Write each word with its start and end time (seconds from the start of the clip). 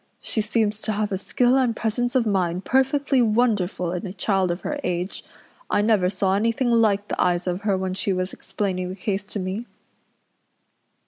She 0.19 0.41
seems 0.41 0.81
to 0.81 0.93
have 0.93 1.11
a 1.11 1.17
skill 1.19 1.57
and 1.57 1.75
presence 1.75 2.15
of 2.15 2.25
mind 2.25 2.65
perfectly 2.65 3.21
wonderful 3.21 3.91
in 3.91 4.07
a 4.07 4.11
child 4.13 4.49
of 4.49 4.61
her 4.61 4.75
age. 4.83 5.23
I 5.69 5.83
never 5.83 6.09
saw 6.09 6.33
anything 6.35 6.71
like 6.71 7.07
the 7.07 7.21
eyes 7.21 7.45
of 7.45 7.61
her 7.61 7.77
when 7.77 7.93
she 7.93 8.11
was 8.11 8.33
explaining 8.33 8.89
the 8.89 8.95
case 8.95 9.23
to 9.25 9.37
me." 9.39 9.67